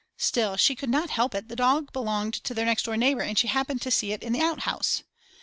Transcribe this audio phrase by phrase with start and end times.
[0.17, 3.37] Still, she could not help it, the dog belonged to their next door neighbour and
[3.37, 5.03] she happened to see it in the out house.